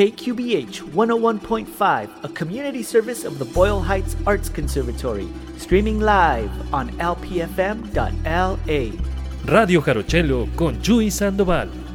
[0.00, 8.64] KQBH 101.5, a community service of the Boyle Heights Arts Conservatory, streaming live on lpfm.la.
[9.44, 11.89] Radio Jarochelo con Chuy Sandoval.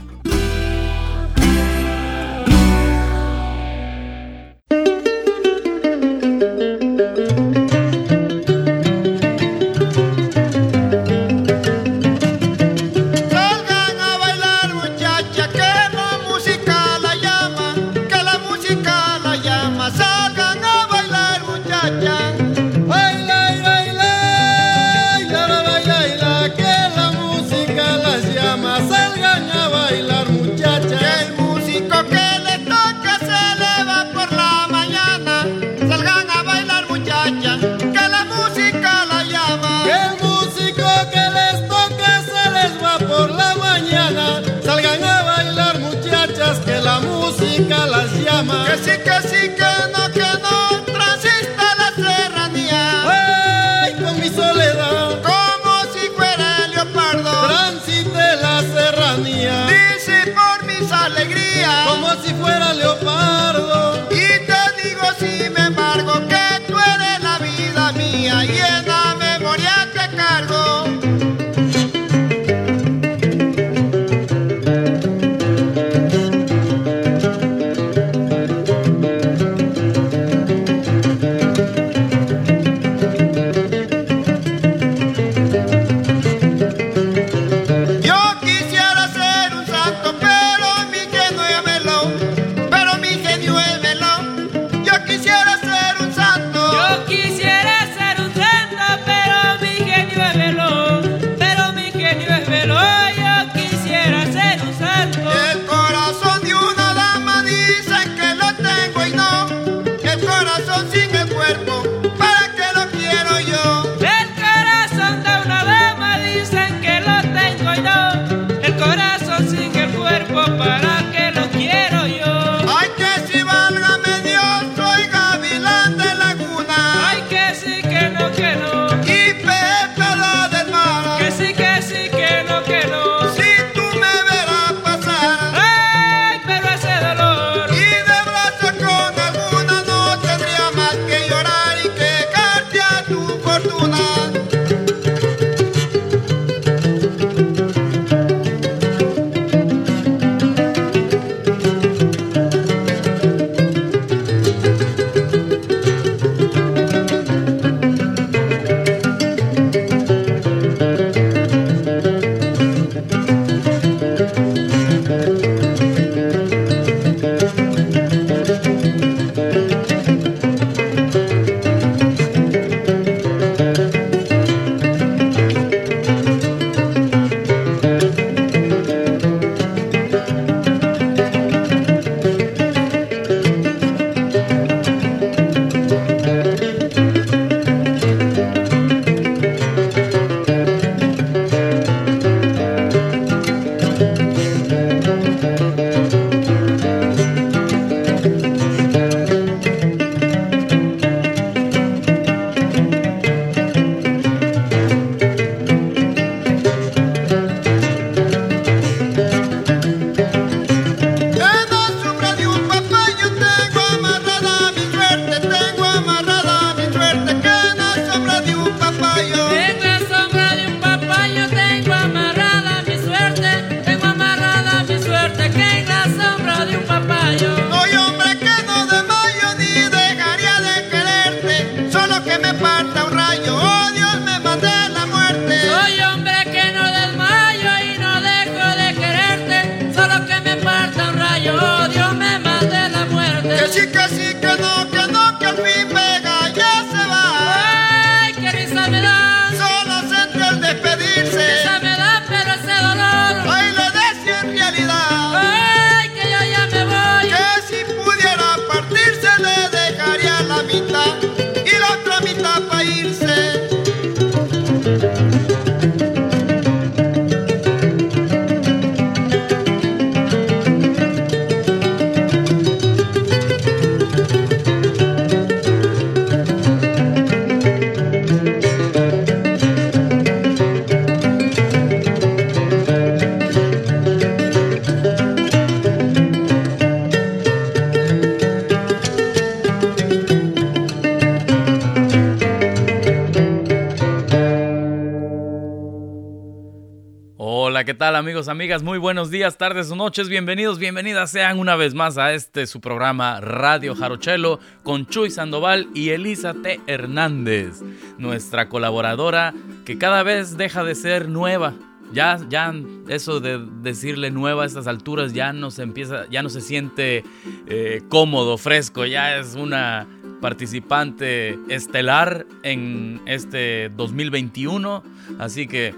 [298.84, 302.82] Muy buenos días, tardes o noches, bienvenidos, bienvenidas sean una vez más a este su
[302.82, 306.82] programa Radio Jarochelo con Chuy Sandoval y Elisa T.
[306.86, 307.82] Hernández,
[308.18, 309.54] nuestra colaboradora
[309.86, 311.74] que cada vez deja de ser nueva.
[312.12, 312.74] Ya, ya
[313.08, 317.24] eso de decirle nueva a estas alturas ya no se empieza, ya no se siente
[317.68, 320.06] eh, cómodo, fresco, ya es una
[320.42, 325.04] participante estelar en este 2021,
[325.40, 325.96] así que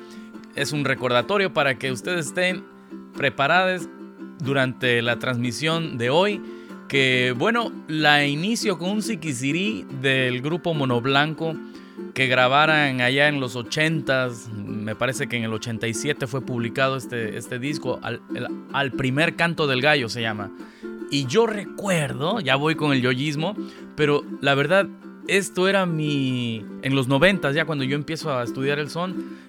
[0.58, 2.66] es un recordatorio para que ustedes estén
[3.16, 3.88] preparados
[4.40, 6.42] durante la transmisión de hoy.
[6.90, 11.56] Que bueno, la inicio con un Siquisirí del grupo Monoblanco
[12.14, 14.50] que grabaran allá en los 80s.
[14.52, 18.00] Me parece que en el 87 fue publicado este, este disco.
[18.02, 18.22] Al,
[18.74, 20.50] al, primer canto del gallo se llama.
[21.12, 23.56] Y yo recuerdo, ya voy con el yoyismo,
[23.96, 24.88] pero la verdad,
[25.28, 26.66] esto era mi.
[26.82, 29.48] En los 90 ya cuando yo empiezo a estudiar el son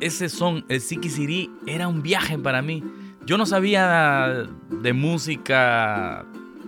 [0.00, 2.82] ese son, el Siri, era un viaje para mí.
[3.26, 6.26] Yo no sabía de música,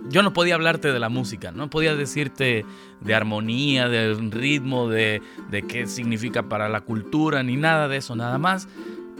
[0.09, 2.65] yo no podía hablarte de la música, no podía decirte
[3.01, 5.21] de armonía, del ritmo, de,
[5.51, 8.67] de qué significa para la cultura, ni nada de eso, nada más.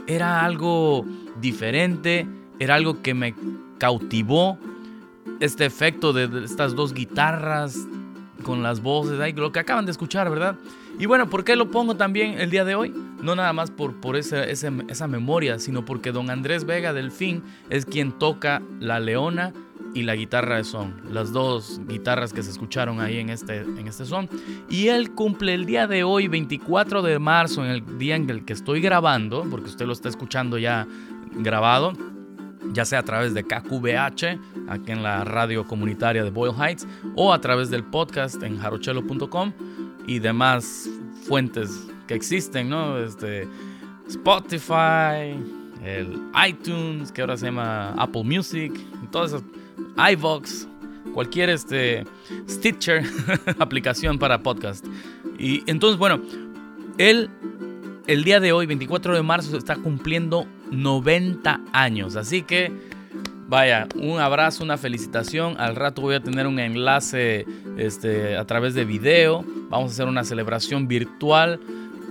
[0.06, 1.04] Era algo
[1.40, 2.26] diferente,
[2.58, 3.34] era algo que me
[3.78, 4.58] cautivó.
[5.40, 7.76] Este efecto de estas dos guitarras
[8.42, 10.56] con las voces, lo que acaban de escuchar, ¿verdad?
[10.98, 12.92] Y bueno, ¿por qué lo pongo también el día de hoy?
[13.22, 17.86] No nada más por, por esa, esa, memoria, sino porque don Andrés Vega Delfín es
[17.86, 19.52] quien toca la leona
[19.94, 23.86] y la guitarra de son, las dos guitarras que se escucharon ahí en este, en
[23.86, 24.28] este son.
[24.68, 28.44] Y él cumple el día de hoy, 24 de marzo, en el día en el
[28.44, 30.86] que estoy grabando, porque usted lo está escuchando ya
[31.32, 31.92] grabado,
[32.72, 37.32] ya sea a través de KQBH, aquí en la radio comunitaria de Boyle Heights, o
[37.32, 39.52] a través del podcast en jarochelo.com
[40.08, 40.88] y demás
[41.22, 42.98] fuentes que existen, ¿no?
[42.98, 43.46] Este,
[44.08, 45.38] Spotify,
[45.84, 48.72] el iTunes, que ahora se llama Apple Music,
[49.12, 49.44] todas esas,
[50.12, 50.66] iVox,
[51.12, 52.04] cualquier este,
[52.48, 53.04] Stitcher,
[53.58, 54.84] aplicación para podcast.
[55.38, 56.20] Y entonces, bueno,
[56.96, 57.30] él
[58.08, 62.16] el día de hoy, 24 de marzo, está cumpliendo 90 años.
[62.16, 62.72] Así que
[63.48, 65.58] Vaya, un abrazo, una felicitación.
[65.58, 67.46] Al rato voy a tener un enlace
[67.78, 69.42] este, a través de video.
[69.70, 71.58] Vamos a hacer una celebración virtual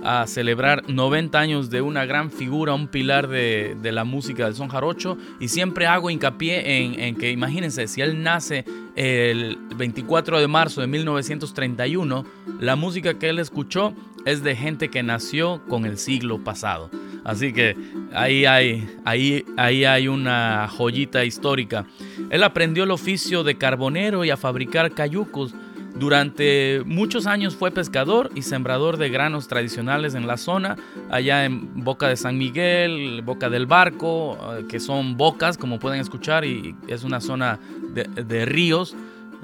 [0.04, 4.68] a celebrar 90 años de una gran figura, un pilar de, la música del son
[4.68, 5.16] jarocho.
[5.40, 8.64] Y siempre hago hincapié en, que, imagínense, si él nace
[8.96, 12.24] el 24 de marzo de 1931,
[12.60, 16.90] la música que él escuchó es de gente que nació con el siglo pasado.
[17.24, 17.76] Así que
[18.12, 21.86] ahí hay, ahí, ahí hay una joyita histórica.
[22.30, 25.54] Él aprendió el oficio de carbonero y a fabricar cayucos.
[25.98, 30.76] Durante muchos años fue pescador y sembrador de granos tradicionales en la zona,
[31.10, 36.00] allá en Boca de San Miguel, Boca del Barco, eh, que son bocas, como pueden
[36.00, 37.58] escuchar, y es una zona
[37.94, 38.94] de, de ríos,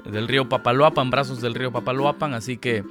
[0.05, 2.83] del río Papaloapan, brazos del río Papaloapan, así que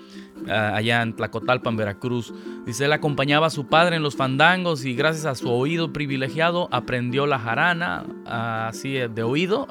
[0.48, 2.32] allá en Tlacotalpan, Veracruz.
[2.66, 6.68] Dice, él acompañaba a su padre en los fandangos y gracias a su oído privilegiado
[6.70, 9.66] aprendió la jarana, así de oído,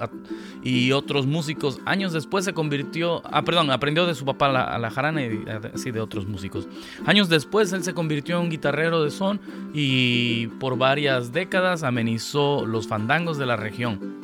[0.63, 1.79] y otros músicos.
[1.85, 5.43] Años después se convirtió, ah, perdón, aprendió de su papá la, jarana y
[5.73, 6.67] así de otros músicos.
[7.05, 9.39] Años después él se convirtió en un guitarrero de son
[9.73, 14.23] y por varias décadas amenizó los fandangos de la región.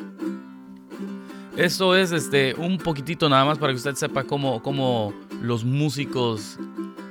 [1.58, 6.58] Esto es este, un poquitito nada más para que usted sepa cómo, cómo los músicos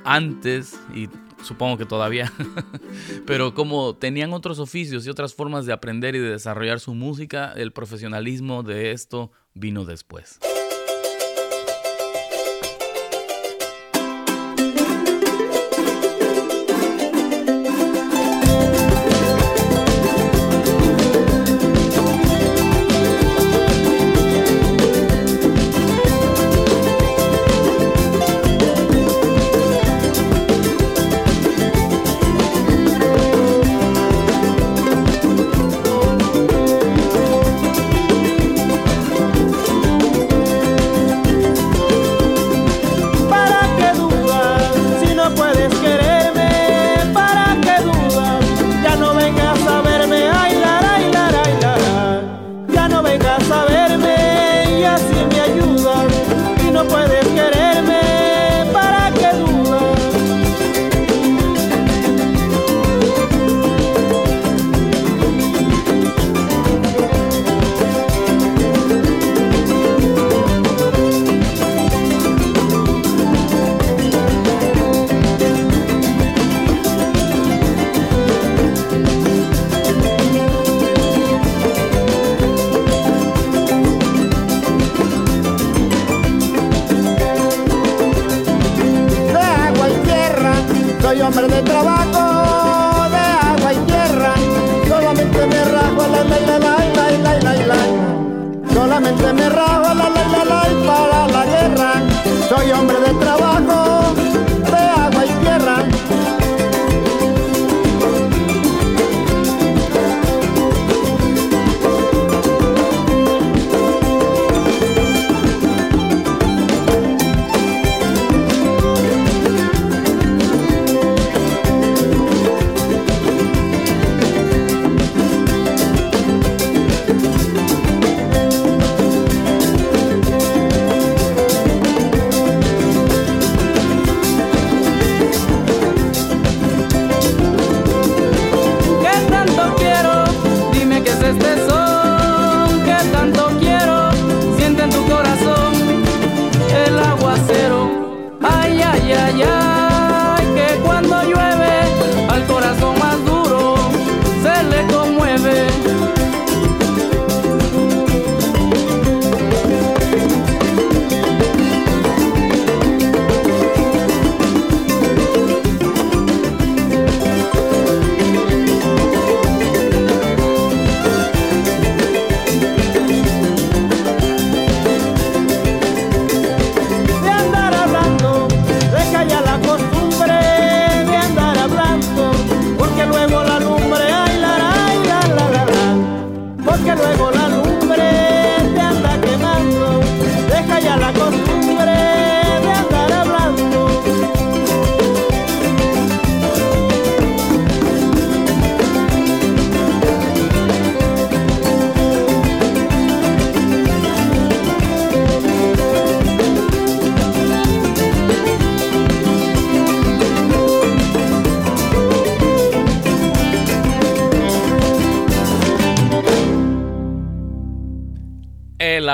[0.03, 1.09] antes, y
[1.43, 2.31] supongo que todavía,
[3.25, 7.53] pero como tenían otros oficios y otras formas de aprender y de desarrollar su música,
[7.55, 10.39] el profesionalismo de esto vino después.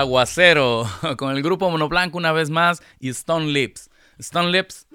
[0.06, 3.90] Aguacero con el grupo Monoblanco una vez más y Stone Lips.
[4.20, 4.86] Stone Lips,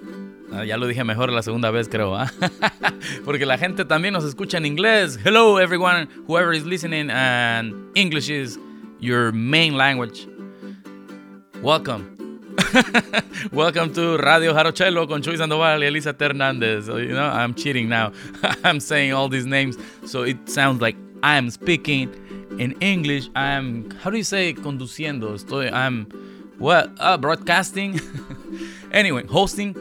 [0.53, 2.31] ah, ya lo dije mejor la segunda vez creo, ¿ah?
[3.25, 5.19] porque la gente también nos escucha en inglés.
[5.23, 8.57] Hello everyone, whoever is listening and English is
[9.01, 10.29] your main language.
[11.61, 12.17] Welcome.
[13.53, 16.87] Welcome to Radio Jarochelo con Chuy Sandoval y Elisa Hernández.
[16.87, 18.13] You know, I'm cheating now.
[18.65, 19.77] I'm saying all these names
[20.07, 22.09] so it sounds like I'm speaking
[22.59, 25.35] in English, I'm, how do you say conduciendo?
[25.35, 26.07] Estoy, I'm,
[26.59, 28.01] what, uh, broadcasting.
[28.93, 29.75] anyway, hosting.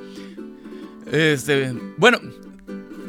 [1.11, 2.19] Este, bueno,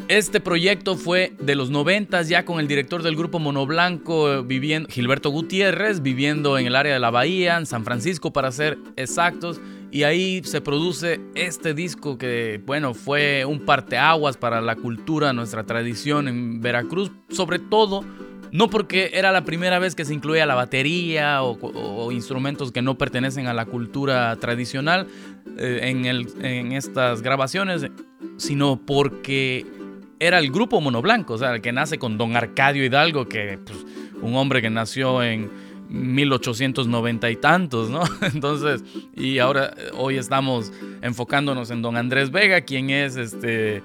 [0.09, 5.31] este proyecto fue de los noventas ya con el director del grupo Monoblanco, viviendo, Gilberto
[5.31, 9.61] Gutiérrez, viviendo en el área de la Bahía, en San Francisco para ser exactos.
[9.93, 15.65] Y ahí se produce este disco que, bueno, fue un parteaguas para la cultura, nuestra
[15.65, 18.05] tradición en Veracruz, sobre todo
[18.53, 22.99] no porque era la primera vez que se incluía la batería o, instrumentos que no
[22.99, 25.07] pertenecen a la cultura tradicional
[25.59, 27.87] eh, en, estas grabaciones,
[28.37, 29.67] sino porque
[30.19, 33.87] era el grupo Monoblanco, o sea, el que nace con Don Arcadio Hidalgo, que pues,
[34.21, 35.51] un hombre que nació en
[35.91, 38.03] 1890 y tantos, ¿no?
[38.23, 38.83] Entonces,
[39.15, 43.83] y ahora hoy estamos enfocándonos en Don Andrés Vega, quien es este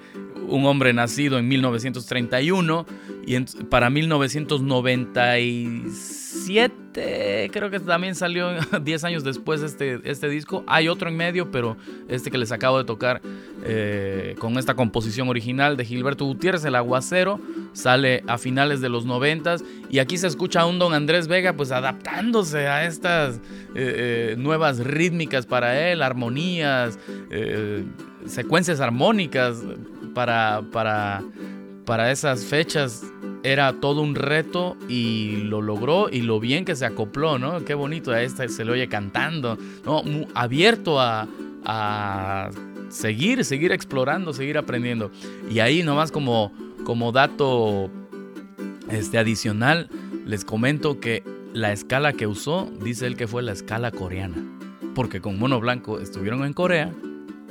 [0.48, 2.86] un hombre nacido en 1931
[3.26, 3.90] y para
[6.36, 8.50] 1997 creo que también salió
[8.82, 10.64] 10 años después este, este disco.
[10.66, 11.76] Hay otro en medio, pero
[12.08, 13.20] este que les acabo de tocar
[13.64, 17.40] eh, con esta composición original de Gilberto Gutiérrez, El Aguacero,
[17.72, 19.56] sale a finales de los 90
[19.90, 23.40] y aquí se escucha a un don Andrés Vega pues adaptándose a estas eh,
[23.74, 26.98] eh, nuevas rítmicas para él, armonías,
[28.26, 29.62] secuencias armónicas
[30.14, 31.22] para, para,
[31.84, 33.04] para esas fechas
[33.42, 37.64] era todo un reto y lo logró y lo bien que se acopló, ¿no?
[37.64, 40.02] Qué bonito, a este se le oye cantando, ¿no?
[40.34, 41.28] abierto a,
[41.64, 42.50] a
[42.88, 45.10] seguir, seguir explorando, seguir aprendiendo.
[45.50, 46.52] Y ahí nomás como,
[46.84, 47.90] como dato
[48.90, 49.88] este, adicional,
[50.24, 54.36] les comento que la escala que usó, dice él que fue la escala coreana.
[54.94, 56.92] Porque con Mono Blanco estuvieron en Corea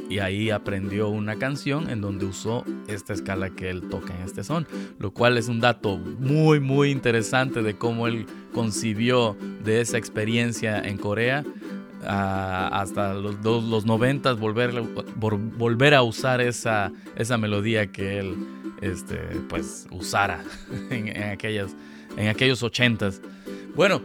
[0.09, 4.43] y ahí aprendió una canción en donde usó esta escala que él toca en este
[4.43, 4.67] son,
[4.99, 10.79] lo cual es un dato muy muy interesante de cómo él concibió de esa experiencia
[10.79, 11.43] en Corea
[12.07, 14.81] hasta los, los 90 volver,
[15.57, 18.35] volver a usar esa, esa melodía que él
[18.81, 19.17] este,
[19.49, 20.43] pues usara
[20.89, 21.75] en, aquellas,
[22.17, 23.09] en aquellos 80
[23.75, 24.01] Bueno,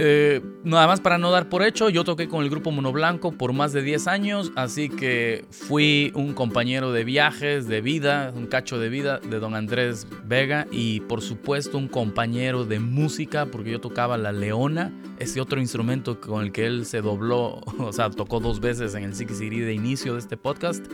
[0.00, 3.52] Eh, nada más para no dar por hecho, yo toqué con el grupo Monoblanco por
[3.52, 8.78] más de 10 años, así que fui un compañero de viajes, de vida, un cacho
[8.78, 13.80] de vida de don Andrés Vega y por supuesto un compañero de música porque yo
[13.80, 18.38] tocaba la leona, ese otro instrumento con el que él se dobló, o sea, tocó
[18.38, 20.86] dos veces en el City de inicio de este podcast.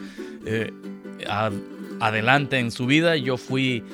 [0.46, 0.73] Eh,
[2.00, 3.84] adelante en su vida, yo fui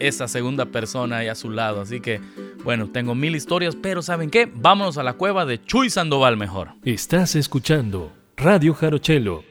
[0.00, 2.20] esa segunda persona ahí a su lado, así que
[2.64, 4.50] bueno, tengo mil historias, pero ¿saben qué?
[4.52, 6.70] Vámonos a la cueva de Chuy Sandoval mejor.
[6.84, 9.44] Estás escuchando Radio Jarochelo.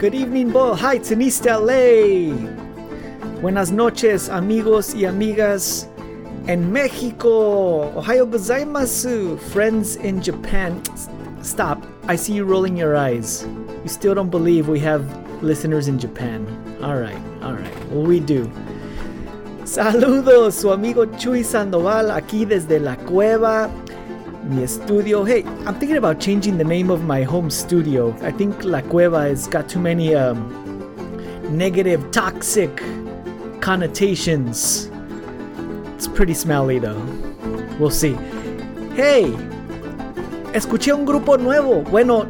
[0.00, 2.34] Good evening, Boyle Heights in East LA.
[3.40, 5.88] Buenas noches, amigos y amigas
[6.46, 7.92] en México.
[7.94, 10.80] Ohio gozaimasu, friends in Japan.
[11.42, 11.91] Stop.
[12.08, 13.46] I see you rolling your eyes.
[13.82, 15.04] You still don't believe we have
[15.42, 16.46] listeners in Japan.
[16.82, 17.90] Alright, alright.
[17.90, 18.50] Well, we do.
[19.64, 23.70] Saludos, su amigo Chuy Sandoval aquí desde la cueva,
[24.44, 25.24] mi estudio.
[25.24, 28.16] Hey, I'm thinking about changing the name of my home studio.
[28.22, 30.50] I think La Cueva has got too many um,
[31.56, 32.82] negative, toxic
[33.60, 34.90] connotations.
[35.94, 37.00] It's pretty smelly though.
[37.78, 38.14] We'll see.
[38.94, 39.32] Hey,
[40.52, 41.82] escuché un grupo nuevo.
[41.90, 42.26] Bueno,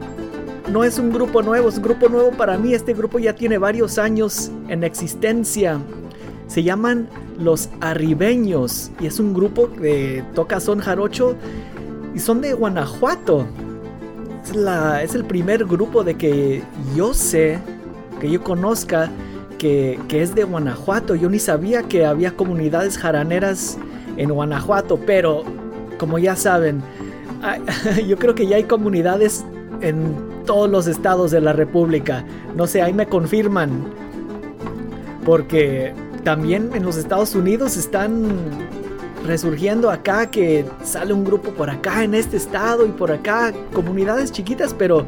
[0.70, 2.74] no es un grupo nuevo, es un grupo nuevo para mí.
[2.74, 5.78] Este grupo ya tiene varios años en existencia.
[6.46, 11.34] Se llaman Los Arribeños y es un grupo que toca son jarocho
[12.14, 13.46] y son de Guanajuato.
[14.44, 16.62] Es, la, es el primer grupo de que
[16.96, 17.58] yo sé,
[18.20, 19.08] que yo conozca,
[19.58, 21.14] que, que es de Guanajuato.
[21.14, 23.78] Yo ni sabía que había comunidades jaraneras
[24.16, 25.44] en Guanajuato, pero
[25.98, 26.82] como ya saben,
[28.06, 29.44] yo creo que ya hay comunidades
[29.80, 30.14] en
[30.46, 32.24] todos los estados de la República.
[32.56, 33.84] No sé, ahí me confirman.
[35.24, 38.28] Porque también en los Estados Unidos están
[39.26, 44.32] resurgiendo acá que sale un grupo por acá en este estado y por acá comunidades
[44.32, 45.06] chiquitas, pero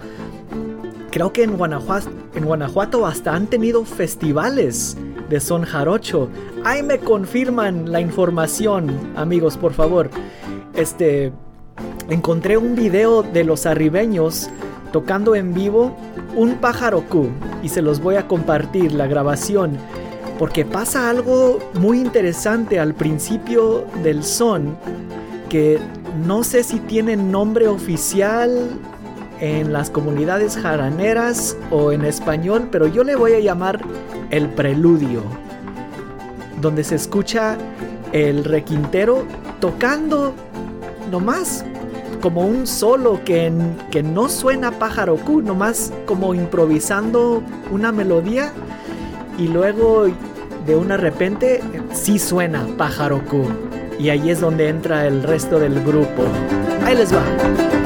[1.10, 4.96] creo que en Guanajuato, hasta han tenido festivales
[5.28, 6.28] de son jarocho.
[6.64, 10.10] Ahí me confirman la información, amigos, por favor.
[10.74, 11.32] Este,
[12.10, 14.50] encontré un video de los arribeños
[14.92, 15.96] tocando en vivo
[16.36, 17.28] un pájaro Q
[17.62, 19.78] y se los voy a compartir la grabación
[20.38, 24.76] porque pasa algo muy interesante al principio del son
[25.48, 25.78] que
[26.26, 28.70] no sé si tiene nombre oficial
[29.40, 33.80] en las comunidades jaraneras o en español, pero yo le voy a llamar
[34.30, 35.22] el preludio,
[36.60, 37.56] donde se escucha
[38.12, 39.24] el requintero
[39.60, 40.34] tocando
[41.10, 41.64] nomás
[42.24, 43.52] como un solo que,
[43.90, 48.50] que no suena pájaro Q, nomás como improvisando una melodía
[49.38, 50.06] y luego
[50.64, 51.60] de una repente
[51.92, 53.44] sí suena pájaro Q.
[53.98, 56.24] Y ahí es donde entra el resto del grupo.
[56.86, 57.83] Ahí les va.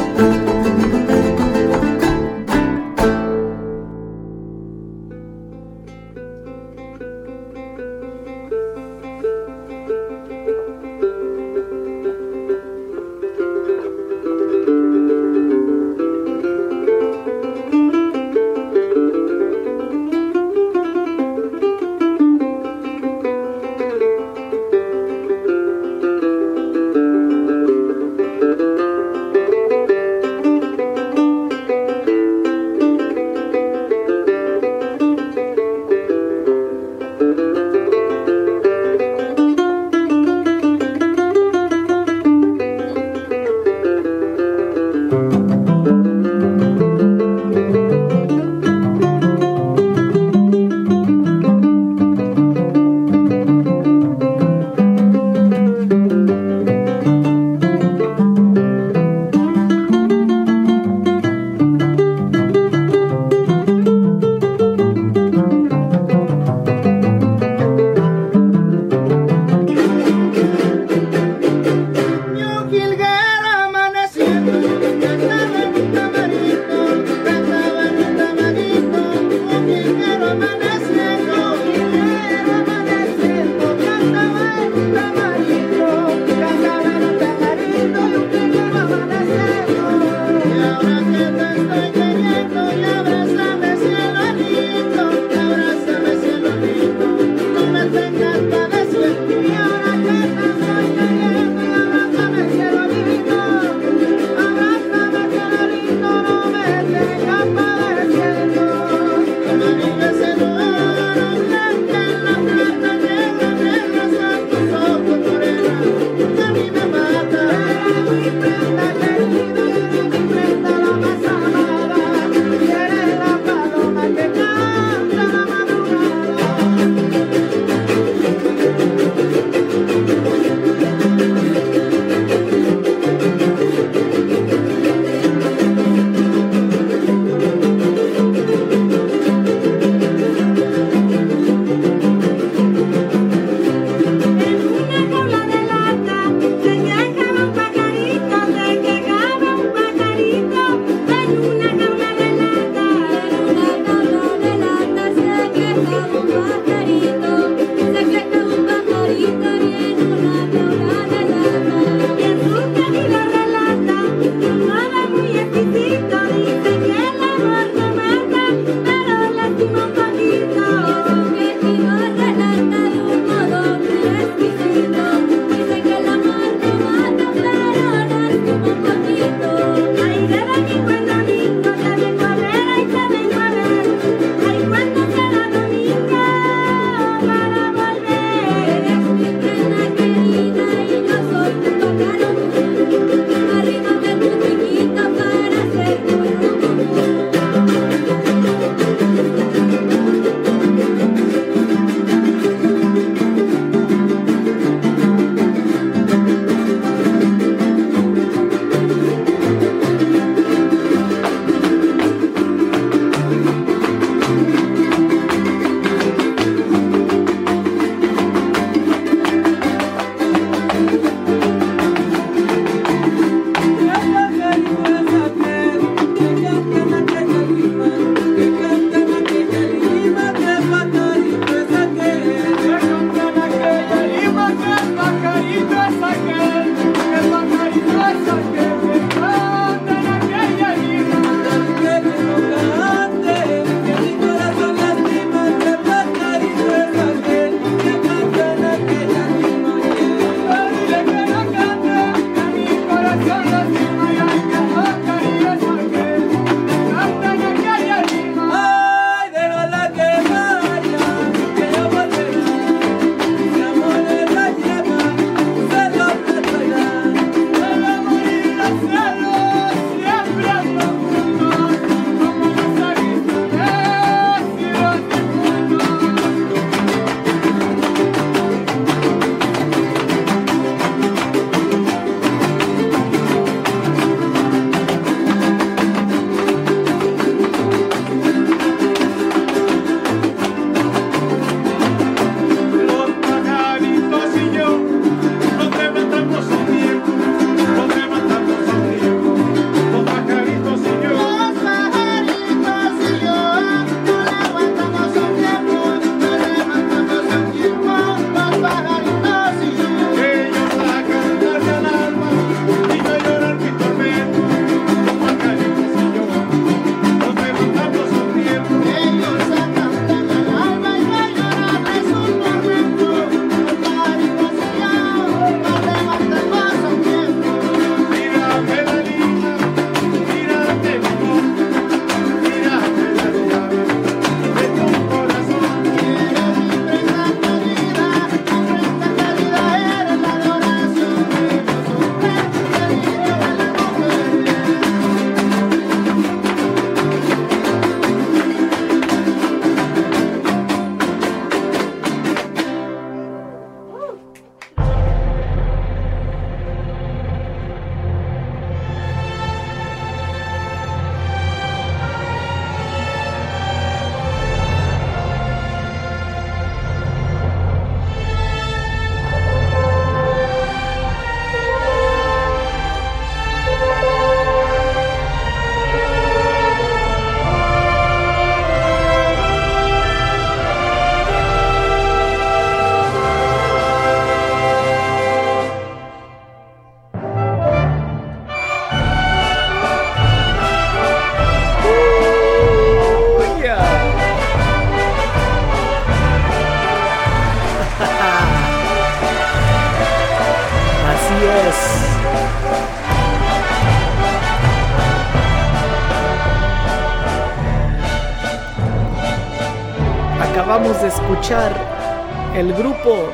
[412.54, 413.30] El grupo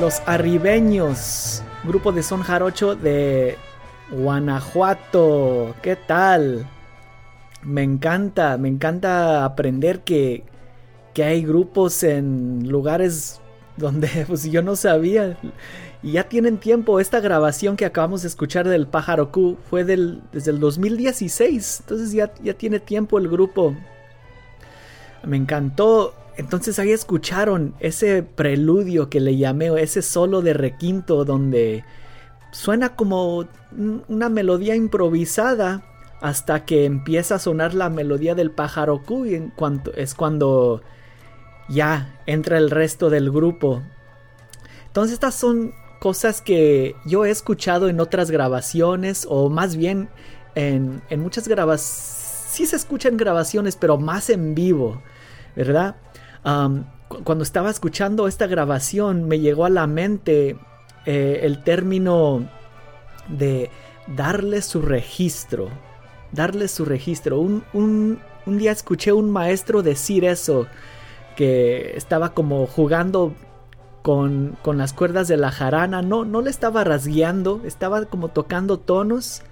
[0.00, 3.56] Los Arribeños, grupo de son jarocho de
[4.10, 5.74] Guanajuato.
[5.80, 6.68] ¿Qué tal?
[7.62, 10.44] Me encanta, me encanta aprender que,
[11.14, 13.40] que hay grupos en lugares
[13.76, 15.38] donde pues, yo no sabía.
[16.02, 17.00] Y ya tienen tiempo.
[17.00, 21.80] Esta grabación que acabamos de escuchar del Pájaro Q fue del, desde el 2016.
[21.80, 23.74] Entonces ya, ya tiene tiempo el grupo.
[25.24, 31.84] Me encantó entonces ahí escucharon ese preludio que le llamé, ese solo de requinto donde
[32.52, 33.46] suena como
[34.08, 35.82] una melodía improvisada
[36.20, 40.80] hasta que empieza a sonar la melodía del pájaro Q en cuanto, es cuando
[41.68, 43.82] ya entra el resto del grupo.
[44.86, 50.08] Entonces estas son cosas que yo he escuchado en otras grabaciones o más bien
[50.54, 52.24] en, muchas grabaciones.
[52.48, 55.02] Sí se escuchan grabaciones, pero más en vivo,
[55.54, 55.96] ¿verdad?
[56.42, 60.56] Cuando estaba escuchando esta grabación me llegó a la mente
[61.06, 62.48] eh, el término
[63.28, 63.70] de
[64.06, 65.68] darle su registro.
[66.32, 67.40] Darle su registro.
[67.40, 70.66] Un, un, un día escuché un maestro decir eso,
[71.36, 73.32] que estaba como jugando
[74.02, 78.78] con, con, las cuerdas de la jarana, no, no le estaba rasgueando, estaba como tocando
[78.78, 79.42] tonos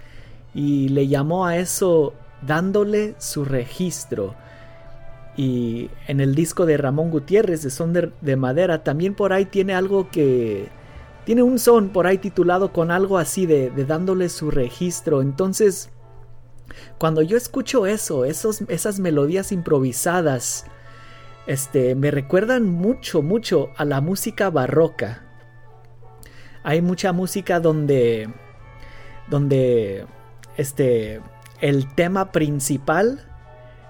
[0.54, 4.34] y le llamó a eso dándole su registro.
[5.36, 9.74] Y en el disco de Ramón Gutiérrez de Son de, Madera también por ahí tiene
[9.74, 10.68] algo que...
[11.24, 15.22] Tiene un son por ahí titulado con algo así de, de dándole su registro.
[15.22, 15.90] Entonces,
[16.98, 20.66] cuando yo escucho eso, esos, esas melodías improvisadas,
[21.46, 25.22] este, me recuerdan mucho, mucho a la música barroca.
[26.62, 28.28] Hay mucha música donde,
[29.28, 30.06] donde,
[30.56, 31.20] este,
[31.60, 33.24] el tema principal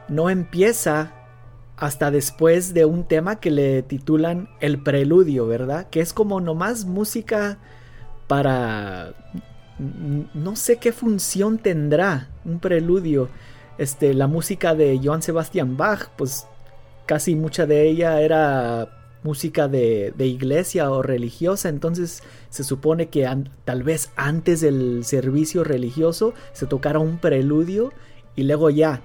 [0.09, 1.15] no empieza
[1.77, 5.89] hasta después de un tema que le titulan el preludio, ¿verdad?
[5.91, 7.59] Que es como nomás música
[8.27, 9.15] para
[9.79, 13.29] no sé qué función tendrá un preludio.
[13.79, 16.47] Este, la música de Johann Sebastian Bach, pues
[17.05, 18.89] casi mucha de ella era
[19.23, 23.29] música de, iglesia o religiosa, entonces se supone que
[23.65, 27.93] tal vez antes del servicio religioso se tocara un preludio
[28.37, 29.03] y luego ya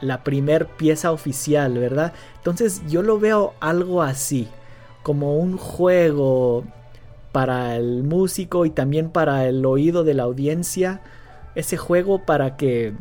[0.00, 2.12] la primer pieza oficial, ¿verdad?
[2.36, 4.48] Entonces yo lo veo algo así,
[5.02, 6.64] como un juego
[7.32, 11.00] para el músico y también para el oído de la audiencia,
[11.54, 12.94] ese juego para que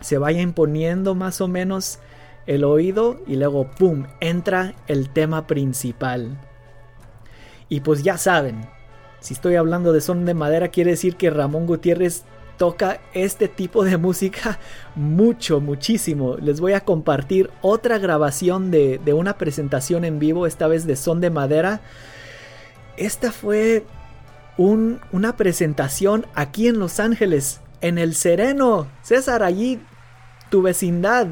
[0.00, 1.98] se vaya imponiendo más o menos
[2.46, 4.06] el oído y luego ¡pum!
[4.20, 6.38] entra el tema principal.
[7.68, 8.68] Y pues ya saben,
[9.20, 12.24] si estoy hablando de son de madera quiere decir que Ramón Gutiérrez
[12.56, 14.58] toca este tipo de música
[14.94, 16.36] mucho, muchísimo.
[16.36, 20.96] Les voy a compartir otra grabación de, de una presentación en vivo, esta vez de
[20.96, 21.80] son de madera
[22.96, 23.84] esta fue
[24.56, 28.88] una presentación aquí en Los Ángeles, en el Sereno.
[29.02, 29.80] César, allí,
[30.50, 31.28] tu vecindad.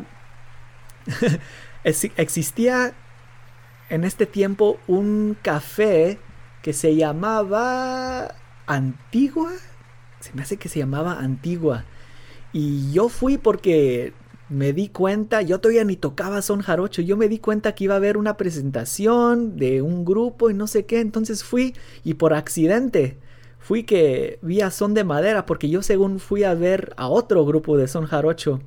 [1.84, 2.92] Existía
[3.88, 6.18] en este tiempo un café
[6.62, 8.34] que se llamaba
[8.66, 9.52] Antigua.
[10.24, 11.84] Se me hace que se llamaba Antigua.
[12.54, 14.14] Y yo fui porque
[14.48, 17.92] me di cuenta, yo todavía ni tocaba son jarocho, yo me di cuenta que iba
[17.92, 22.32] a haber una presentación de un grupo y no sé qué, entonces fui y por
[22.32, 23.18] accidente
[23.58, 27.44] fui que vi a son de madera porque yo según fui a ver a otro
[27.44, 28.62] grupo de son jarocho.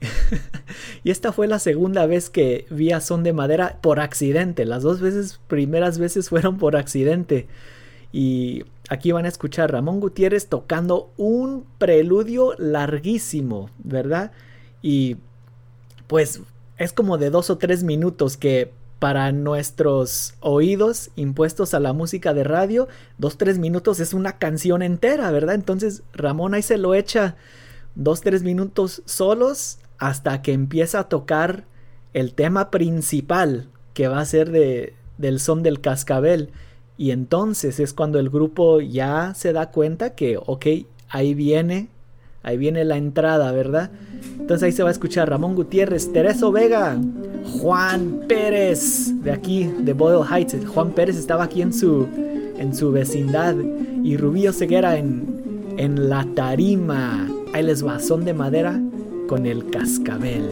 [1.04, 4.82] y esta fue la segunda vez que vi a son de madera por accidente, las
[4.82, 7.46] dos veces primeras veces fueron por accidente.
[8.12, 14.32] Y aquí van a escuchar Ramón Gutiérrez tocando un preludio larguísimo, ¿verdad?
[14.82, 15.16] Y
[16.06, 16.40] pues
[16.78, 22.32] es como de dos o tres minutos que para nuestros oídos impuestos a la música
[22.32, 25.54] de radio, dos, tres minutos es una canción entera, ¿verdad?
[25.54, 27.36] Entonces Ramón ahí se lo echa
[27.94, 31.64] dos, tres minutos solos hasta que empieza a tocar
[32.14, 36.50] el tema principal que va a ser de, del son del cascabel.
[36.98, 40.66] Y entonces es cuando el grupo ya se da cuenta que, ok,
[41.08, 41.88] ahí viene
[42.46, 43.90] Ahí viene la entrada, ¿verdad?
[44.38, 46.96] Entonces ahí se va a escuchar Ramón Gutiérrez, Tereso Vega,
[47.60, 50.64] Juan Pérez, de aquí, de Boyle Heights.
[50.64, 52.06] Juan Pérez estaba aquí en su,
[52.56, 53.56] en su vecindad.
[54.04, 57.28] Y Rubio Ceguera en, en la tarima.
[57.52, 58.80] Ahí les va, son de madera
[59.26, 60.44] con el cascabel.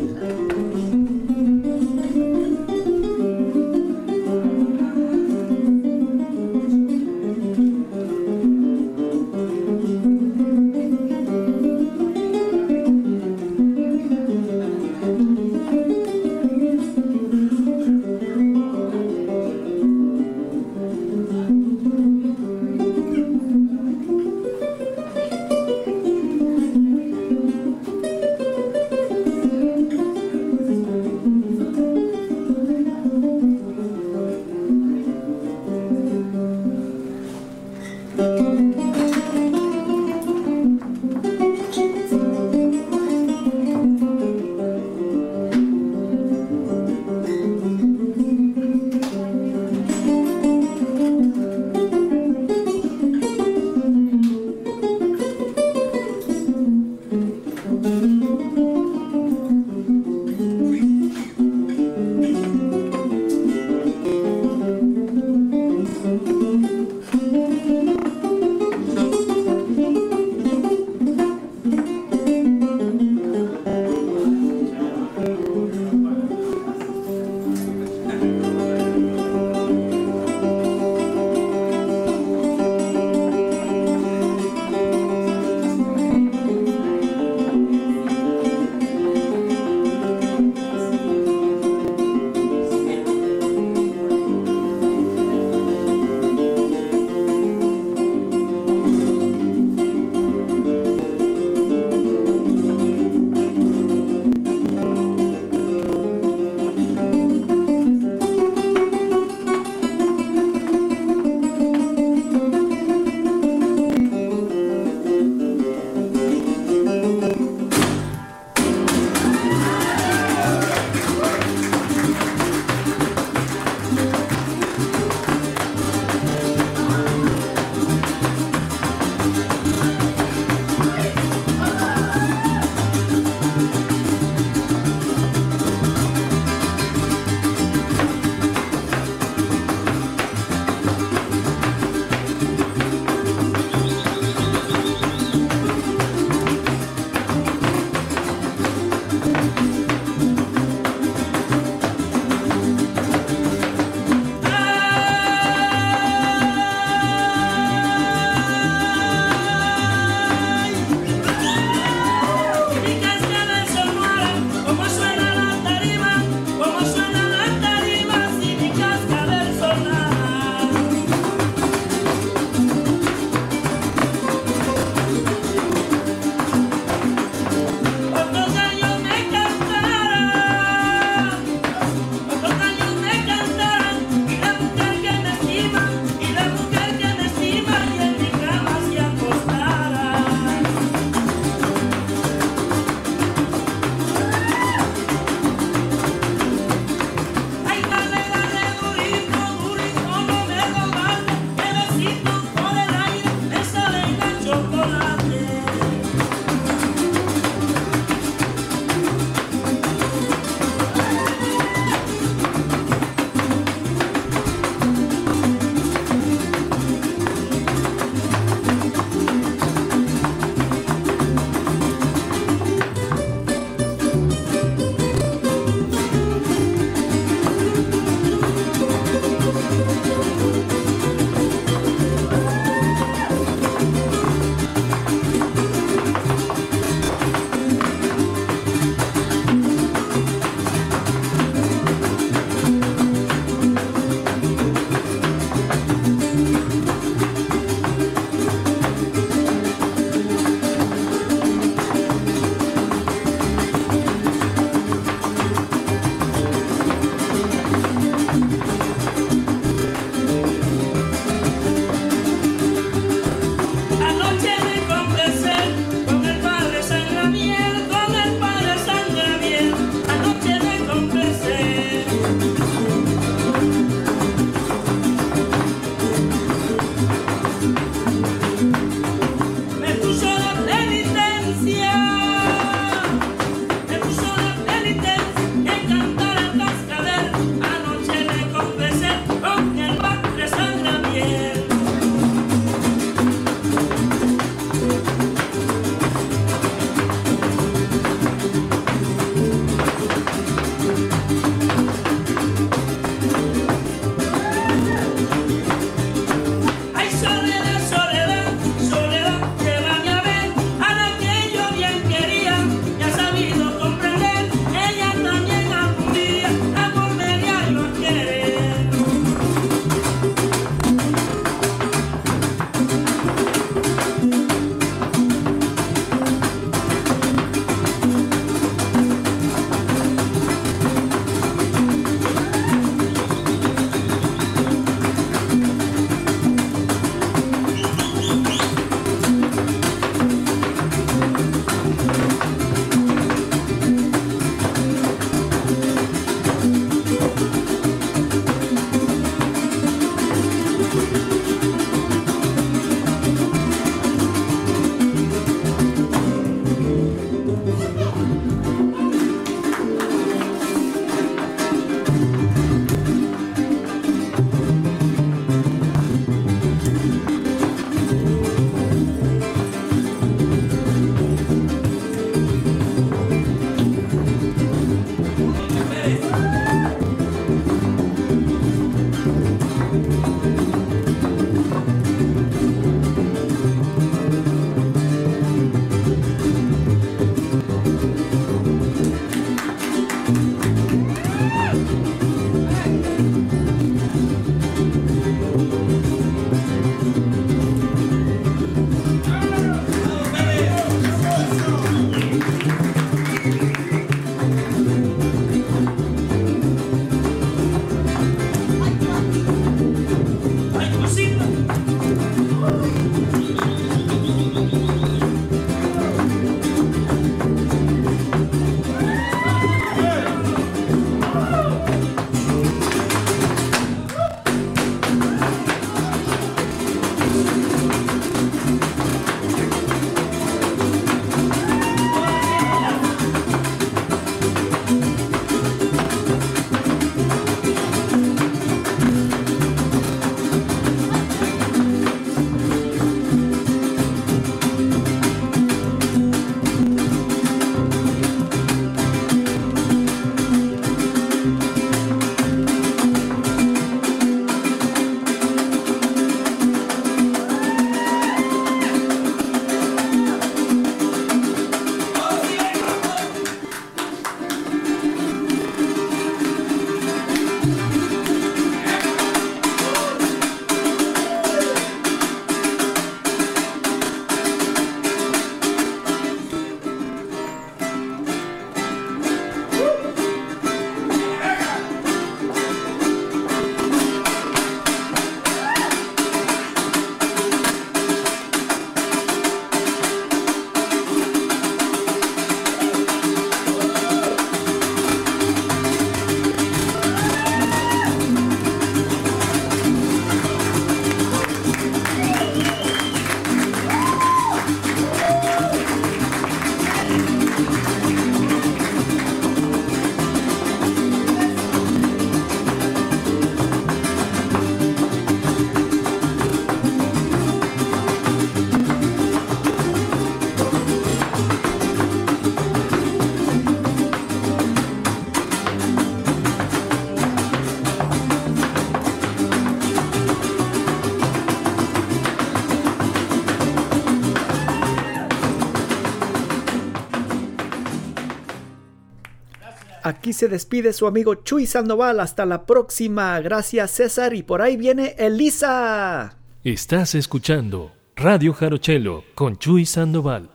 [540.25, 542.19] Aquí se despide su amigo Chuy Sandoval.
[542.19, 543.39] Hasta la próxima.
[543.41, 544.33] Gracias César.
[544.33, 546.39] Y por ahí viene Elisa.
[546.63, 550.49] Estás escuchando Radio Jarochelo con Chuy Sandoval.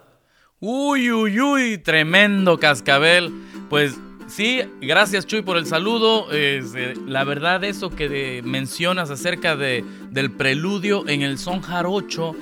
[0.60, 3.32] Uy, uy, uy, tremendo cascabel.
[3.70, 3.96] Pues
[4.26, 6.26] sí, gracias Chuy por el saludo.
[6.32, 12.36] Eh, la verdad eso que mencionas acerca de, del preludio en el son jarocho,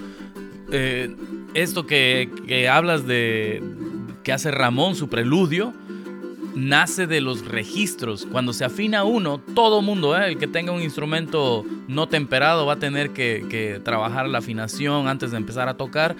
[0.71, 1.13] eh,
[1.55, 3.61] esto que, que hablas de
[4.23, 5.73] que hace Ramón, su preludio,
[6.57, 8.27] nace de los registros.
[8.29, 10.27] Cuando se afina uno, todo mundo, ¿eh?
[10.27, 15.07] el que tenga un instrumento no temperado va a tener que, que, trabajar la afinación
[15.07, 16.15] antes de empezar a tocar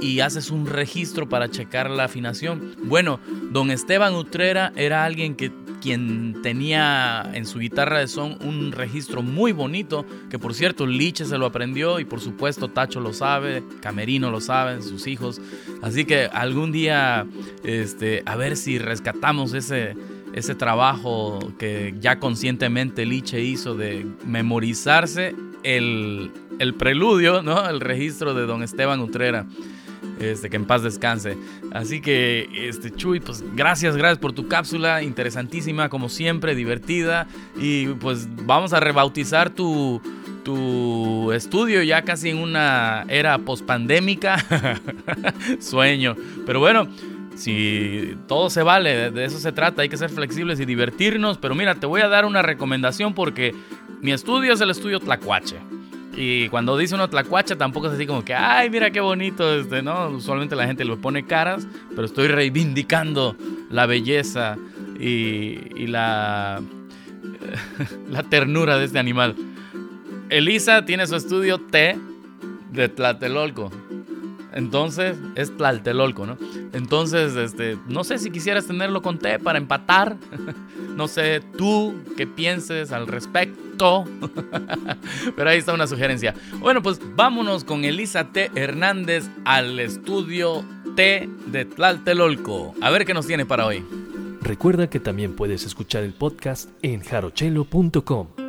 [0.00, 2.76] y haces un registro para checar la afinación.
[2.84, 3.18] Bueno,
[3.50, 5.50] don Esteban Utrera era alguien que
[5.80, 11.24] quien tenía en su guitarra de son un registro muy bonito, que por cierto Liche
[11.24, 15.40] se lo aprendió y por supuesto Tacho lo sabe, Camerino lo sabe, sus hijos.
[15.82, 17.26] Así que algún día,
[17.64, 19.96] este, a ver si rescatamos ese,
[20.32, 27.68] ese trabajo que ya conscientemente Liche hizo de memorizarse el, el preludio, ¿no?
[27.68, 29.46] El registro de don Esteban Utrera.
[30.20, 31.36] Este, que en paz descanse.
[31.72, 37.28] Así que, este, Chuy, pues gracias, gracias por tu cápsula, interesantísima como siempre, divertida.
[37.56, 40.02] Y pues vamos a rebautizar tu,
[40.44, 44.44] tu estudio ya casi en una era pospandémica.
[45.60, 46.16] Sueño.
[46.46, 46.88] Pero bueno,
[47.36, 51.38] si todo se vale, de eso se trata, hay que ser flexibles y divertirnos.
[51.38, 53.54] Pero mira, te voy a dar una recomendación porque
[54.00, 55.58] mi estudio es el estudio Tlacuache.
[56.20, 59.82] Y cuando dice uno tlacuacha, tampoco es así como que, ay, mira qué bonito, este,
[59.82, 60.08] ¿no?
[60.08, 63.36] Usualmente la gente le pone caras, pero estoy reivindicando
[63.70, 64.56] la belleza
[64.98, 66.60] y, la,
[68.10, 69.36] la ternura de este animal.
[70.28, 71.96] Elisa tiene su estudio T
[72.72, 73.70] de Tlatelolco.
[74.52, 76.38] Entonces, es Tlaltelolco, ¿no?
[76.72, 80.16] Entonces, este, no sé si quisieras tenerlo con T para empatar.
[80.96, 84.04] no sé tú qué pienses al respecto.
[85.36, 86.34] Pero ahí está una sugerencia.
[86.58, 88.50] Bueno, pues vámonos con Elisa T.
[88.54, 90.64] Hernández al estudio
[90.96, 92.74] T de Tlaltelolco.
[92.80, 93.84] A ver qué nos tiene para hoy.
[94.40, 98.47] Recuerda que también puedes escuchar el podcast en jarochelo.com.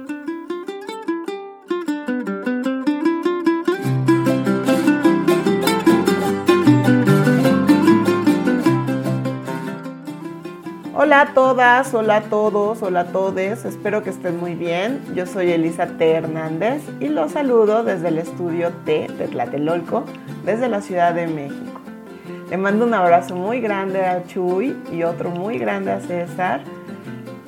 [11.02, 15.02] Hola a todas, hola a todos, hola a todes, espero que estén muy bien.
[15.16, 16.12] Yo soy Elisa T.
[16.12, 20.04] Hernández y los saludo desde el estudio T de Tlatelolco,
[20.44, 21.80] desde la Ciudad de México.
[22.50, 26.64] Le mando un abrazo muy grande a Chuy y otro muy grande a César.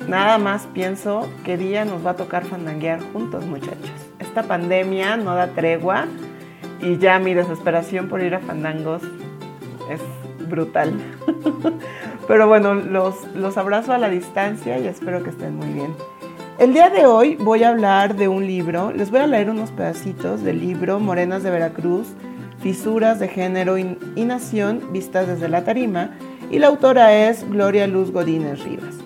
[0.08, 3.92] Nada más pienso qué día nos va a tocar fandanguear juntos, muchachos.
[4.18, 6.06] Esta pandemia no da tregua
[6.80, 9.02] y ya mi desesperación por ir a fandangos
[9.90, 10.00] es
[10.48, 10.94] brutal.
[12.32, 15.94] Pero bueno, los, los abrazo a la distancia y espero que estén muy bien.
[16.58, 19.70] El día de hoy voy a hablar de un libro, les voy a leer unos
[19.70, 22.14] pedacitos del libro Morenas de Veracruz,
[22.60, 23.84] Fisuras de Género y,
[24.16, 26.12] Nación vistas desde la tarima,
[26.50, 28.96] y la autora es Gloria Luz Godínez Rivas.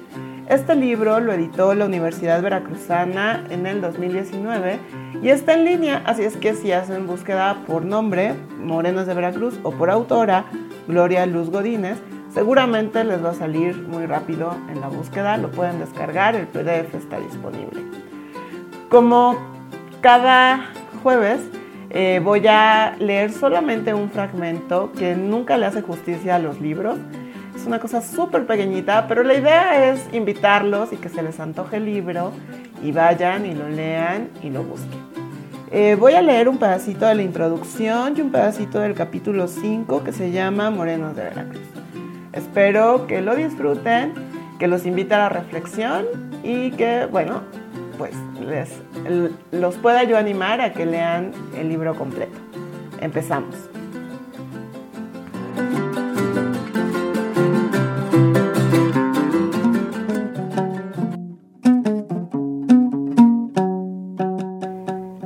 [0.49, 4.79] Este libro lo editó la Universidad Veracruzana en el 2019
[5.21, 9.59] y está en línea, así es que si hacen búsqueda por nombre, Morenas de Veracruz,
[9.65, 10.45] o por autora,
[10.87, 11.99] Gloria Luz Godínez,
[12.37, 16.95] Seguramente les va a salir muy rápido en la búsqueda, lo pueden descargar, el PDF
[16.95, 17.81] está disponible.
[18.91, 19.39] Como
[20.03, 20.67] cada
[21.03, 21.41] jueves
[21.89, 26.99] eh, voy a leer solamente un fragmento que nunca le hace justicia a los libros.
[27.55, 31.79] Es una cosa súper pequeñita, pero la idea es invitarlos y que se les antoje
[31.79, 32.33] el libro
[32.83, 35.01] y vayan y lo lean y lo busquen.
[35.71, 40.05] Eh, voy a leer un pedacito de la introducción y un pedacito del capítulo 5
[40.05, 41.86] que se llama Morenos de Veracruz.
[42.37, 44.13] Espero que lo disfruten,
[44.59, 46.05] que los invite a la reflexión
[46.45, 47.43] y que, bueno,
[47.97, 48.71] pues les,
[49.53, 52.39] los pueda yo animar a que lean el libro completo.
[53.01, 53.55] Empezamos.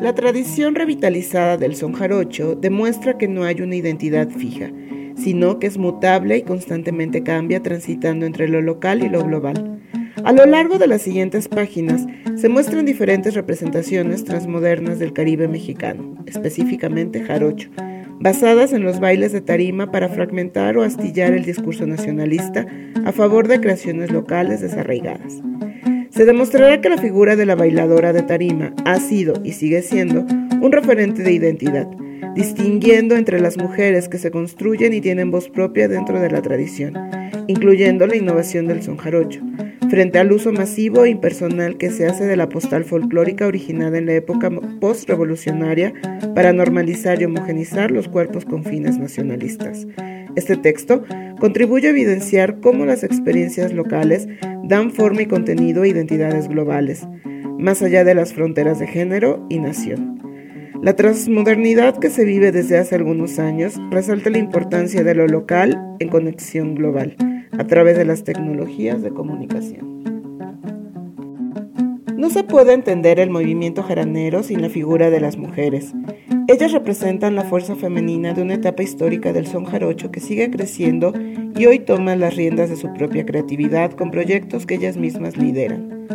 [0.00, 4.70] La tradición revitalizada del son jarocho demuestra que no hay una identidad fija
[5.22, 9.80] sino que es mutable y constantemente cambia transitando entre lo local y lo global.
[10.24, 12.06] A lo largo de las siguientes páginas
[12.36, 17.70] se muestran diferentes representaciones transmodernas del Caribe mexicano, específicamente jarocho,
[18.18, 22.66] basadas en los bailes de tarima para fragmentar o astillar el discurso nacionalista
[23.04, 25.40] a favor de creaciones locales desarraigadas.
[26.10, 30.26] Se demostrará que la figura de la bailadora de tarima ha sido y sigue siendo
[30.60, 31.88] un referente de identidad,
[32.34, 36.94] distinguiendo entre las mujeres que se construyen y tienen voz propia dentro de la tradición,
[37.46, 39.40] incluyendo la innovación del son jarocho,
[39.88, 44.06] frente al uso masivo e impersonal que se hace de la postal folclórica originada en
[44.06, 44.50] la época
[44.80, 45.92] postrevolucionaria
[46.34, 49.86] para normalizar y homogenizar los cuerpos con fines nacionalistas.
[50.36, 51.02] Este texto
[51.40, 54.28] contribuye a evidenciar cómo las experiencias locales
[54.62, 57.06] dan forma y contenido a identidades globales,
[57.58, 60.20] más allá de las fronteras de género y nación.
[60.82, 65.78] La transmodernidad que se vive desde hace algunos años resalta la importancia de lo local
[65.98, 67.16] en conexión global
[67.58, 70.00] a través de las tecnologías de comunicación.
[72.16, 75.92] No se puede entender el movimiento jaranero sin la figura de las mujeres.
[76.48, 81.12] Ellas representan la fuerza femenina de una etapa histórica del son jarocho que sigue creciendo
[81.58, 86.06] y hoy toma las riendas de su propia creatividad con proyectos que ellas mismas lideran.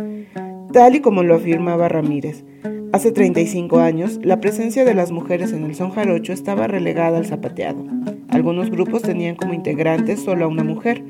[0.72, 2.44] Tal y como lo afirmaba Ramírez,
[2.92, 7.26] Hace 35 años, la presencia de las mujeres en el son jarocho estaba relegada al
[7.26, 7.84] zapateado.
[8.28, 11.04] Algunos grupos tenían como integrantes solo a una mujer.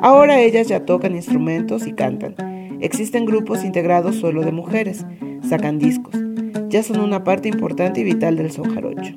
[0.00, 2.34] Ahora ellas ya tocan instrumentos y cantan.
[2.80, 5.06] Existen grupos integrados solo de mujeres.
[5.48, 6.14] Sacan discos.
[6.68, 9.14] Ya son una parte importante y vital del son jarocho.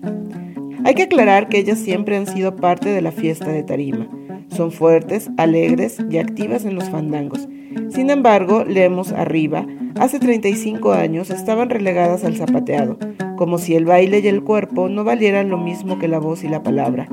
[0.85, 4.07] Hay que aclarar que ellas siempre han sido parte de la fiesta de tarima.
[4.49, 7.47] Son fuertes, alegres y activas en los fandangos.
[7.89, 9.65] Sin embargo, leemos arriba,
[9.99, 12.97] hace 35 años estaban relegadas al zapateado,
[13.35, 16.47] como si el baile y el cuerpo no valieran lo mismo que la voz y
[16.47, 17.07] la palabra.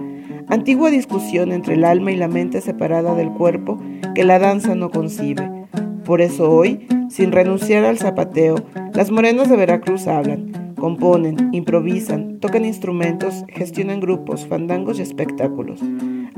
[0.48, 3.78] Antigua discusión entre el alma y la mente separada del cuerpo
[4.14, 5.48] que la danza no concibe.
[6.04, 8.56] Por eso hoy, sin renunciar al zapateo,
[8.94, 15.80] las morenas de Veracruz hablan, componen, improvisan, tocan instrumentos, gestionan grupos, fandangos y espectáculos.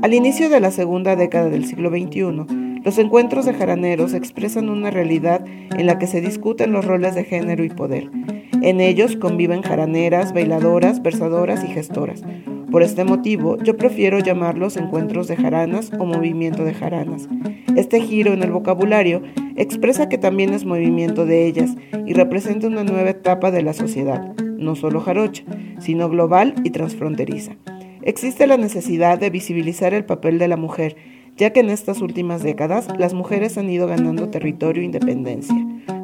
[0.01, 4.91] Al inicio de la segunda década del siglo XXI, los encuentros de jaraneros expresan una
[4.91, 8.09] realidad en la que se discuten los roles de género y poder.
[8.61, 12.23] En ellos conviven jaraneras, bailadoras, versadoras y gestoras.
[12.71, 17.29] Por este motivo, yo prefiero llamarlos encuentros de jaranas o movimiento de jaranas.
[17.75, 19.21] Este giro en el vocabulario
[19.55, 21.75] expresa que también es movimiento de ellas
[22.05, 25.43] y representa una nueva etapa de la sociedad, no solo jarocha,
[25.79, 27.55] sino global y transfronteriza.
[28.01, 30.95] Existe la necesidad de visibilizar el papel de la mujer,
[31.37, 35.55] ya que en estas últimas décadas las mujeres han ido ganando territorio e independencia.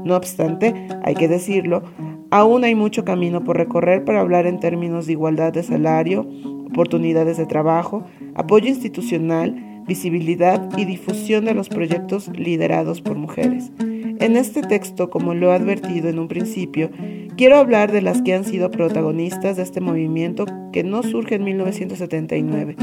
[0.04, 0.74] No obstante,
[1.04, 1.84] hay que decirlo,
[2.32, 6.28] aún hay mucho camino por recorrer para hablar en términos de igualdad de salario,
[6.68, 8.06] oportunidades de trabajo,
[8.36, 13.72] apoyo institucional, visibilidad y difusión de los proyectos liderados por mujeres.
[14.20, 16.90] En este texto, como lo he advertido en un principio,
[17.38, 21.46] quiero hablar de las que han sido protagonistas de este movimiento que no surge en
[21.46, 22.76] 1979,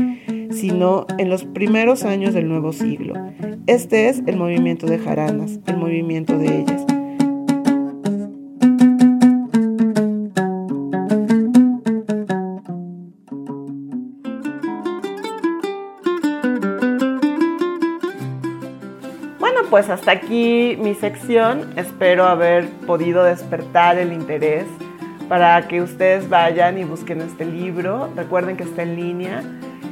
[0.51, 3.15] sino en los primeros años del nuevo siglo.
[3.67, 6.87] Este es el movimiento de jaranas, el movimiento de ellas.
[19.77, 21.75] pues hasta aquí mi sección.
[21.77, 24.65] Espero haber podido despertar el interés
[25.29, 28.11] para que ustedes vayan y busquen este libro.
[28.17, 29.43] Recuerden que está en línea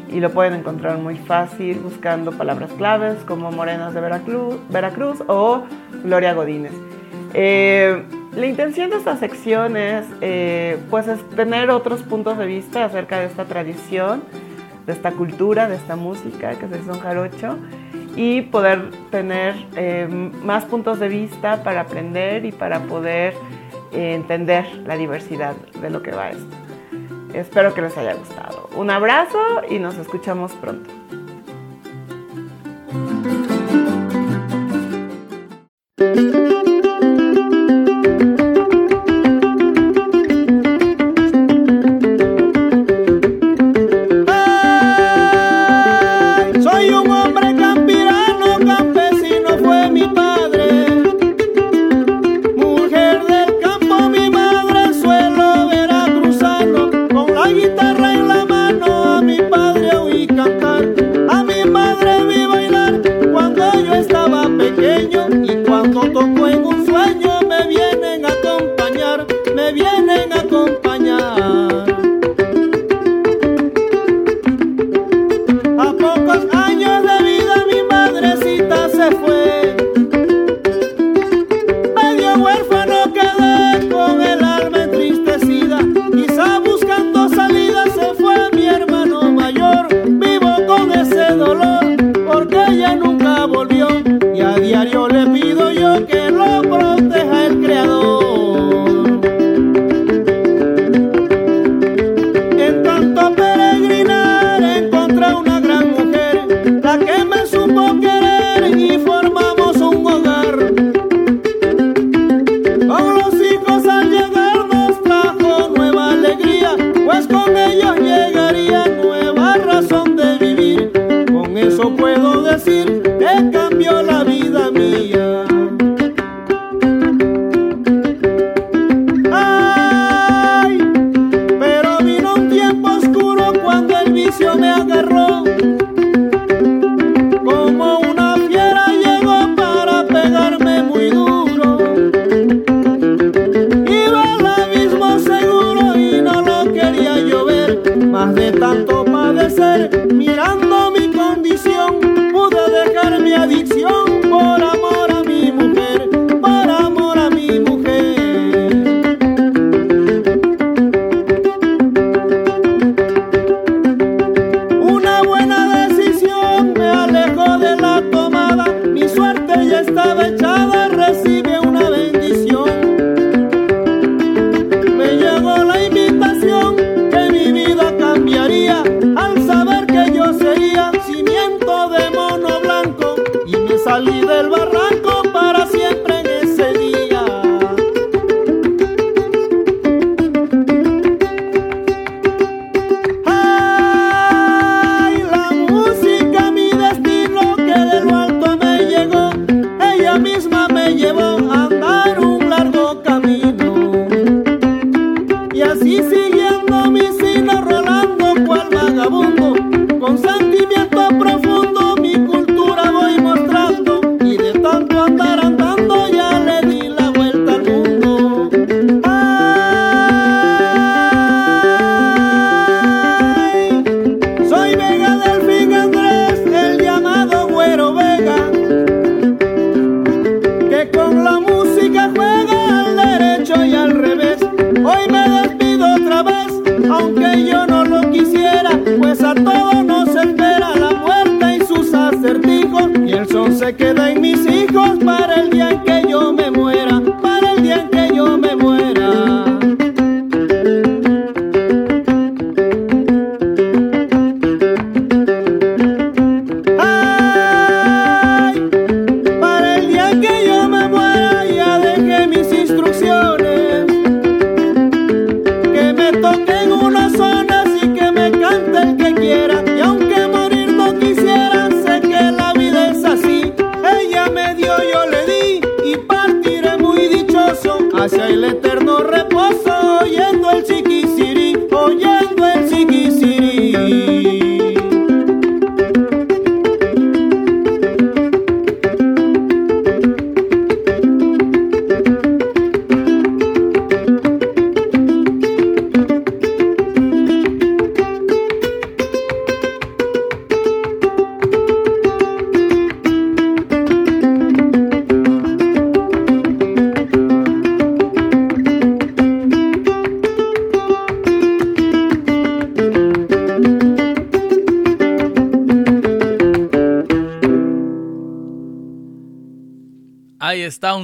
[0.09, 5.63] y lo pueden encontrar muy fácil buscando palabras claves como Morenas de Veracruz, Veracruz o
[6.05, 6.73] Gloria Godínez.
[7.35, 8.03] Eh,
[8.37, 13.19] la intención de esta sección es, eh, pues, es tener otros puntos de vista acerca
[13.19, 14.23] de esta tradición,
[14.87, 17.59] de esta cultura, de esta música que es el son jarocho
[18.17, 20.07] y poder tener eh,
[20.45, 23.35] más puntos de vista para aprender y para poder
[23.93, 26.64] entender la diversidad de lo que va esto.
[27.35, 28.69] Espero que les haya gustado.
[28.77, 31.04] Un abrazo y nos escuchamos pronto.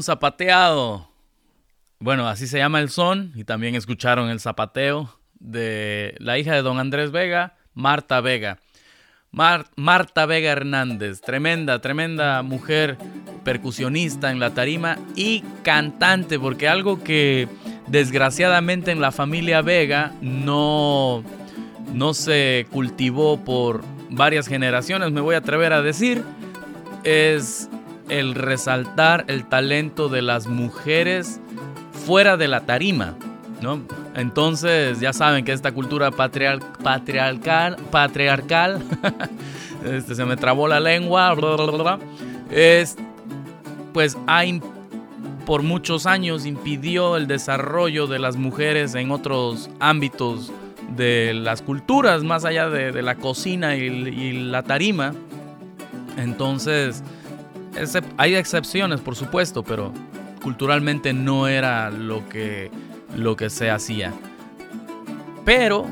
[0.02, 1.08] Zapateado.
[1.98, 6.62] Bueno, así se llama el son y también escucharon el zapateo de la hija de
[6.62, 8.58] don Andrés Vega, Marta Vega.
[9.32, 12.98] Mar- Marta Vega Hernández, tremenda, tremenda mujer
[13.44, 17.48] percusionista en la tarima y cantante, porque algo que
[17.86, 21.22] desgraciadamente en la familia Vega no,
[21.94, 26.24] no se cultivó por varias generaciones, me voy a atrever a decir,
[27.04, 27.68] es
[28.10, 31.40] el resaltar el talento de las mujeres
[31.92, 33.14] fuera de la tarima,
[33.62, 33.80] ¿no?
[34.14, 38.82] Entonces, ya saben que esta cultura patriar- patriarcal, patriarcal,
[39.84, 41.98] este, se me trabó la lengua, bla, bla, bla,
[42.50, 42.96] es,
[43.92, 44.42] pues, ha
[45.46, 50.52] por muchos años impidió el desarrollo de las mujeres en otros ámbitos
[50.96, 55.12] de las culturas, más allá de, de la cocina y, y la tarima.
[56.16, 57.02] Entonces,
[58.16, 59.92] hay excepciones, por supuesto, pero
[60.42, 62.70] culturalmente no era lo que,
[63.16, 64.12] lo que se hacía.
[65.44, 65.86] Pero,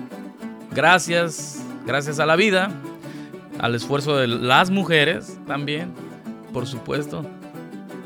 [0.71, 2.71] gracias, gracias a la vida,
[3.59, 5.93] al esfuerzo de las mujeres también,
[6.53, 7.25] por supuesto,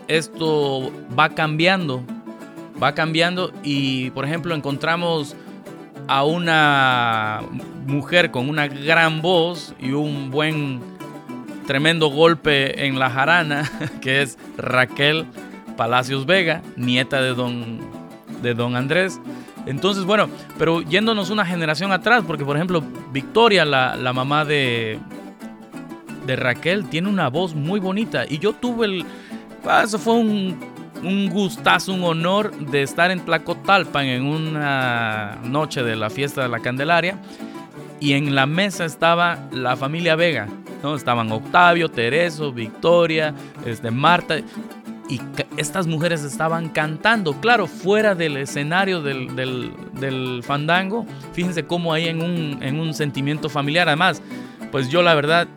[0.09, 2.03] esto va cambiando,
[2.83, 5.37] va cambiando y, por ejemplo, encontramos
[6.09, 7.41] a una
[7.87, 10.81] mujer con una gran voz y un buen
[11.67, 15.27] tremendo golpe en la jarana, que es Raquel
[15.77, 17.79] Palacios Vega, nieta de don,
[18.43, 19.21] de don Andrés.
[19.67, 22.83] Entonces, bueno, pero yéndonos una generación atrás, porque por ejemplo,
[23.13, 24.99] Victoria, la, la mamá de,
[26.27, 28.25] de Raquel, tiene una voz muy bonita.
[28.29, 29.05] Y yo tuve el...
[29.65, 30.59] ah, Eso fue un,
[31.03, 36.49] un gustazo, un honor de estar en Tlacotalpan en una noche de la fiesta de
[36.49, 37.19] la Candelaria.
[38.01, 40.49] Y en la mesa estaba la familia Vega,
[40.83, 40.95] ¿no?
[40.95, 44.39] Estaban Octavio, Tereso, Victoria, este, Marta.
[45.09, 45.20] Y
[45.59, 51.05] estas mujeres estaban cantando, claro, fuera del escenario del, del- del fandango.
[51.35, 53.89] Fíjense cómo ahí en un, en un sentimiento familiar.
[53.89, 54.22] Además,
[54.70, 55.49] pues yo la verdad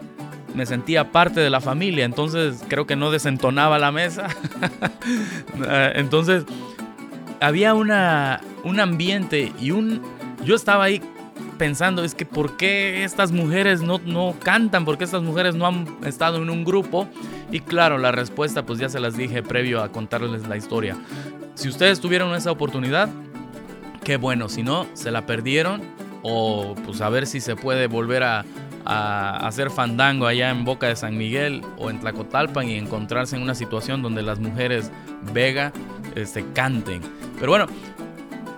[0.55, 4.28] me sentía parte de la familia, entonces creo que no desentonaba la mesa.
[5.69, 6.45] Eh, entonces,
[7.39, 10.01] había una, un ambiente y un...
[10.43, 11.01] Yo estaba ahí
[11.56, 14.86] pensando, es que ¿por qué estas mujeres no, no cantan?
[14.86, 17.08] ¿Por qué estas mujeres no han estado en un grupo?
[17.51, 20.97] Y claro, la respuesta pues ya se las dije previo a contarles la historia.
[21.56, 23.10] Si ustedes tuvieron esa oportunidad,
[24.03, 25.82] qué bueno, si no, se la perdieron
[26.22, 28.45] o pues a ver si se puede volver a,
[28.88, 33.56] hacer fandango allá en Boca de San Miguel o en Tlacotalpan y encontrarse en una
[33.56, 34.91] situación donde las mujeres
[35.34, 35.74] Vega
[36.14, 37.01] este, canten.
[37.39, 37.66] Pero bueno,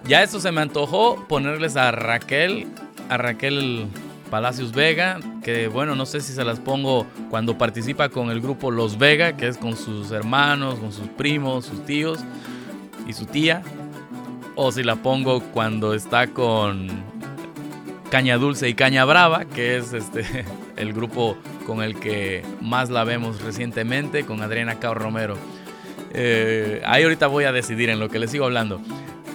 [0.05, 2.67] ya esto se me antojó ponerles a Raquel,
[3.09, 3.87] a Raquel
[4.29, 8.71] Palacios Vega, que bueno, no sé si se las pongo cuando participa con el grupo
[8.71, 12.19] Los Vega, que es con sus hermanos, con sus primos, sus tíos
[13.07, 13.61] y su tía,
[14.55, 16.87] o si la pongo cuando está con
[18.09, 20.45] Caña Dulce y Caña Brava, que es este
[20.75, 25.37] el grupo con el que más la vemos recientemente, con Adriana Cao Romero.
[26.13, 28.81] Eh, ahí ahorita voy a decidir en lo que les sigo hablando.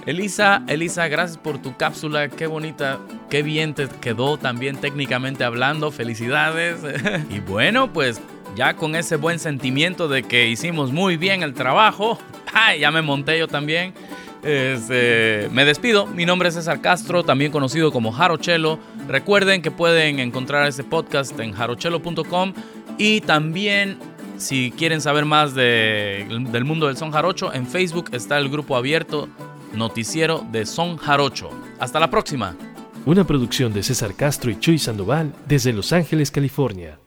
[0.06, 2.98] Elisa, Elisa, gracias por tu cápsula, qué bonita,
[3.30, 6.78] qué bien te quedó también técnicamente hablando, felicidades.
[7.30, 8.20] y bueno, pues
[8.56, 12.18] ya con ese buen sentimiento de que hicimos muy bien el trabajo,
[12.80, 13.94] ya me monté yo también.
[14.42, 18.80] Este, me despido, mi nombre es César Castro, también conocido como Jarochelo.
[19.06, 22.52] Recuerden que pueden encontrar este podcast en jarochelo.com
[22.98, 23.98] y también
[24.38, 28.74] Si quieren saber más de- del mundo del son jarocho, en Facebook está el grupo
[28.76, 29.28] abierto
[29.74, 31.50] Noticiero de Son Jarocho.
[31.78, 32.56] Hasta la próxima.
[33.04, 37.01] Una producción de César Castro y Chuy Sandoval desde Los Ángeles, California.